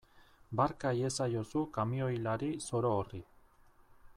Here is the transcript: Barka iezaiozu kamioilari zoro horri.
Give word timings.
Barka 0.59 0.93
iezaiozu 0.99 1.61
kamioilari 1.75 2.51
zoro 2.71 2.95
horri. 2.99 3.21